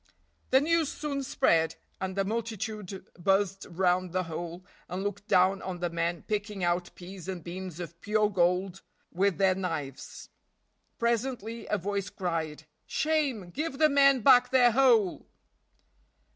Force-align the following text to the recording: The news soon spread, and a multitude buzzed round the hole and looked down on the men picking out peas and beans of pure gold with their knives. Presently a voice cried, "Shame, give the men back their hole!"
The 0.49 0.59
news 0.61 0.91
soon 0.91 1.21
spread, 1.21 1.75
and 1.99 2.17
a 2.17 2.25
multitude 2.25 3.05
buzzed 3.19 3.67
round 3.69 4.13
the 4.13 4.23
hole 4.23 4.65
and 4.89 5.03
looked 5.03 5.27
down 5.27 5.61
on 5.61 5.77
the 5.77 5.91
men 5.91 6.23
picking 6.23 6.63
out 6.63 6.89
peas 6.95 7.27
and 7.27 7.43
beans 7.43 7.79
of 7.79 8.01
pure 8.01 8.27
gold 8.31 8.81
with 9.11 9.37
their 9.37 9.53
knives. 9.53 10.29
Presently 10.97 11.67
a 11.67 11.77
voice 11.77 12.09
cried, 12.09 12.63
"Shame, 12.87 13.51
give 13.51 13.77
the 13.77 13.89
men 13.89 14.21
back 14.21 14.49
their 14.49 14.71
hole!" 14.71 15.29